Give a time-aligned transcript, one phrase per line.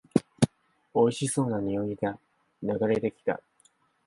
[0.95, 2.17] おいしそうな匂いが
[2.63, 3.39] 流れてきた